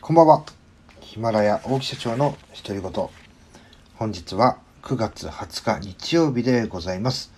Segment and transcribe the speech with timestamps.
[0.00, 0.44] こんばんは。
[1.00, 3.08] ヒマラヤ大木社長の独り言。
[3.96, 7.32] 本日は9月20日日曜日でございます。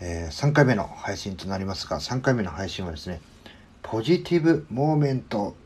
[0.00, 3.20] えー、3回目の配信となりますが、3回目の配信はですね、
[3.82, 5.56] ポジティブモーメント、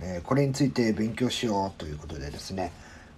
[0.00, 2.72] えー、これについて勉強しようということでですね、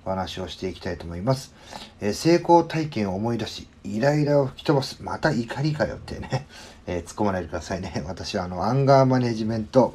[0.04, 1.54] お話をしていきたいと思います。
[2.00, 6.46] えー、成功体験を思い出し、イライラを吹き飛ばす、また怒りかよってね、
[6.88, 8.02] えー、突っ込まないでくださいね。
[8.04, 9.94] 私はあの、アンガーマネジメント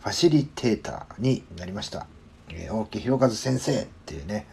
[0.00, 2.06] ファシリテーターになりました。
[2.50, 4.46] えー、大木弘和先生っていうね、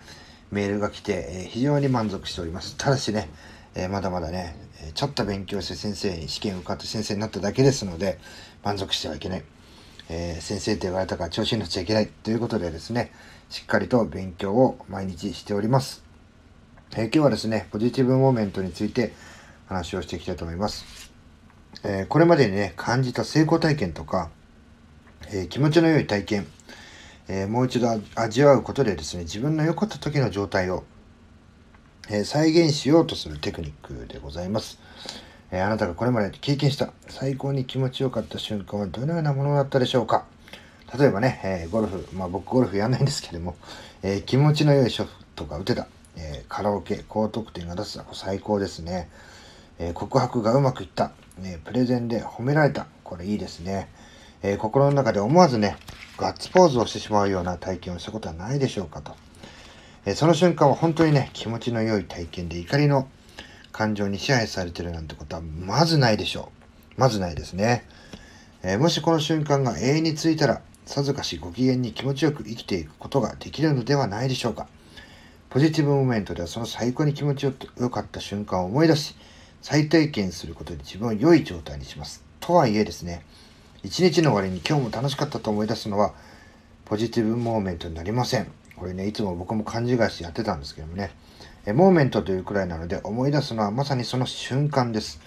[0.51, 2.75] メールが来て、えー、非常に満足しております。
[2.77, 3.29] ただしね、
[3.75, 4.55] えー、まだまだね、
[4.95, 8.19] ちょっと勉強して先生に試験を受かって先生になっただけですので、
[8.63, 9.43] 満足してはいけない。
[10.09, 13.11] え、先生って言われたから調子に乗っちゃいけないということでですね、
[13.49, 16.03] しっかりと勉強を毎日しております。
[16.97, 19.13] え、今日はですね、ポジティブモーメントについて
[19.67, 21.11] 話をしていきたいと思います。
[21.83, 24.31] え、これまでにね、感じた成功体験とか、
[25.31, 26.47] えー、気持ちの良い体験、
[27.27, 30.83] えー、もう一度味わうことでですね、自分の良かった時の状態を、
[32.09, 34.79] えー、再現しようとするテクニックでございます。
[35.51, 40.25] えあなたがこれまで経験した最高に気持ちよかった瞬間はどのようなものだったでしょうか
[40.97, 43.55] 例えばね、えゴルフ、まあ僕ゴルフやんないんですけども、
[44.03, 49.09] え気持ちの良いショットが打てた、えカラオケ、高得点が出せた、最高ですね。
[49.79, 51.11] え告白がうまくいった、
[51.43, 53.89] えプレゼンで褒められた、これいいですね。
[54.47, 55.75] えー、心の中で思わずね、
[56.17, 59.15] ガッツポーズをしてしまうような体験をしたことはないでしょうかと。
[60.05, 63.07] えー、その瞬間は本当にね、気持ちの良い体験で怒りの
[63.71, 66.51] 感情に支配されてるなんてことはまずないでしょ
[66.95, 67.01] う。
[67.01, 67.85] まずないですね。
[68.61, 74.67] えー、もしこの瞬間が永遠に続いたら、さぞかしご機嫌に気持ちよく生きていくことができるのではないでしょうか。
[75.49, 77.53] ポジティブモメントではその最高に気持ちよ
[77.89, 79.15] かった瞬間を思い出し、
[79.63, 82.23] 再体験することで自分を良い状態にします。
[82.39, 83.25] とはいえですね、
[83.85, 86.15] 一日の終わりに今日も楽しかったと思い出すのは
[86.85, 88.47] ポジティブモーメントになりません。
[88.75, 91.11] これね、いつも僕も勘違いしてやってたんですけどもね。
[91.67, 95.19] えモーメントというくらいなので思い出すのはまさにその瞬間です。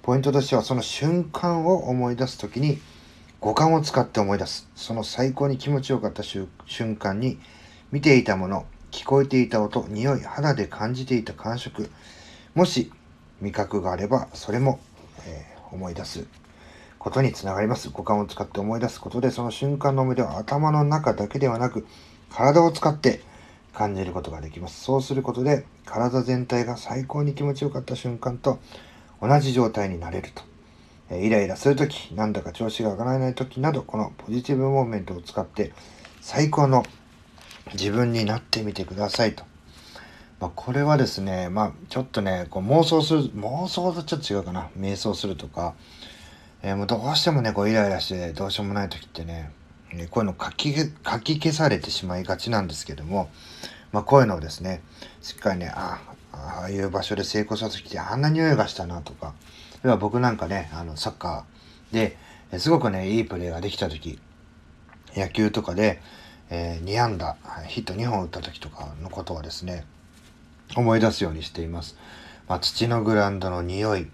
[0.00, 2.78] ポイントとしてはその瞬間を思い出す時に
[3.40, 4.70] 五感を使って思い出す。
[4.74, 6.48] その最高に気持ちよかった瞬
[6.96, 7.38] 間に
[7.92, 11.90] 見ていたもの、聞こえていた音、匂い、肌で感じていた感触、
[12.54, 12.90] もし
[13.42, 14.80] 味覚があればそれも、
[15.26, 16.26] えー、思い出す。
[17.08, 17.88] ことにつながります。
[17.88, 21.86] 五感を使って思い出すことで、その瞬間の思い出は頭の中だけではなく、
[22.30, 23.22] 体を使って
[23.72, 24.84] 感じることができます。
[24.84, 28.58] そうすることで、体全体が最高に気持ちよかった瞬間と
[29.22, 31.16] 同じ状態になれると。
[31.16, 35.72] イライラするとき、なんだか調子が上がらないときなど、このポジティブモーメントを使って、
[36.20, 36.84] 最高の
[37.72, 39.44] 自分になってみてくださいと。
[40.40, 44.68] まあ、これはですね、まあ、ちょっとね、こう妄想する、妄想とちょっと違うかな。
[44.78, 45.74] 瞑想するとか、
[46.62, 49.52] えー、もうどうしてもね、こうイライラしてどうしようもない時ってね、
[49.92, 50.84] えー、こういうの書き書
[51.20, 53.30] き消されてしまいがちなんですけども、
[53.92, 54.82] まあ、こういうのをですね、
[55.22, 56.00] しっかりね、あ
[56.32, 59.34] ああいう場所で成功した時ってあんな匂いがしたなとか、
[59.82, 62.16] 要は僕なんかね、あの、サッカーで、
[62.50, 64.18] えすごくね、いいプレーができた時、
[65.16, 66.00] 野球とかで、
[66.50, 67.36] えー、2安打、
[67.66, 69.84] ヒット2本打った時とかのことはですね、
[70.76, 71.96] 思い出すようにしています。
[72.48, 74.10] まあ、土のグラウンドの匂い、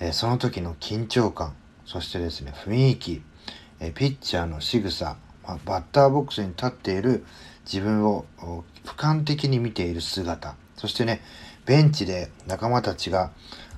[0.00, 1.54] えー、その時の緊張感、
[1.90, 3.20] そしてですね、雰囲気、
[3.80, 7.24] えピッチャーの仕草、まあ、バッターボックスに立っている
[7.64, 8.26] 自分を
[8.84, 11.20] 俯瞰的に見ている姿、そしてね、
[11.66, 13.32] ベンチで仲間たちが、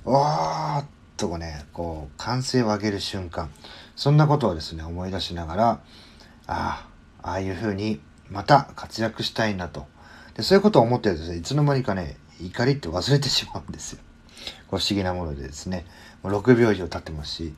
[0.05, 0.85] わーっ
[1.17, 3.49] とこうね、こう、歓声を上げる瞬間、
[3.95, 5.79] そんなことをですね、思い出しながら、あ
[6.45, 6.87] あ、
[7.23, 9.87] ああいう風にまた活躍したいなと。
[10.35, 13.99] でそういうことを思ってるとですね、いつの間にかね、怒りって忘れてしまうんですよ。
[14.69, 15.87] 不思議なものでですね、
[16.21, 17.55] もう6秒以上経ってますし、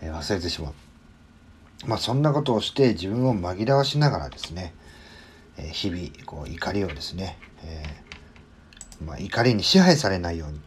[0.00, 0.74] え忘れてしまう。
[1.86, 4.74] まあそんなことをして自分を紛らわしながらですね、
[5.56, 10.60] え日々こう怒りをですね、えー、まあ、怒りに支配されないように、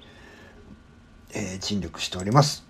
[1.34, 2.66] えー、尽力しております。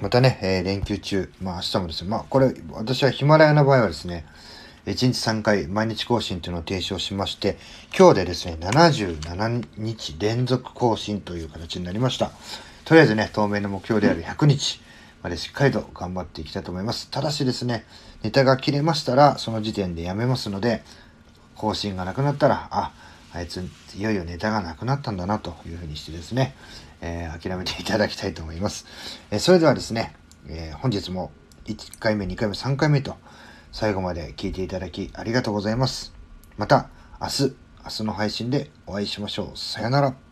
[0.00, 4.26] またね、えー、連休中、まあ明日もですね、まあこれ私はヒマラヤの場合はですね、
[4.86, 7.58] 1日3回毎日更新というのを提唱しまして、
[7.96, 12.32] 今日でですね、77日連続更新という形になりました。
[12.84, 14.80] とりあえずね、当面の目標である100日、
[15.22, 17.10] までしっかりと頑張っていきたいと思います。
[17.10, 17.84] ただしですね、
[18.22, 20.82] ネタが切れましたら、その時点でやめますので、
[21.56, 22.92] 更新がなくなったら、あ、
[23.32, 23.62] あいつ、
[23.96, 26.54] いよいよネタがなくなったんだなというふうにしてですね、
[27.00, 28.86] えー、諦めていただきたいと思います。
[29.30, 30.14] えー、それではですね、
[30.48, 31.30] えー、本日も
[31.66, 33.16] 1回目、2回目、3回目と
[33.72, 36.12] 最後まで聞いていただきありがとうございます。
[36.56, 36.88] また
[37.20, 37.42] 明日、
[37.84, 39.58] 明日の配信でお会いしましょう。
[39.58, 40.29] さよなら。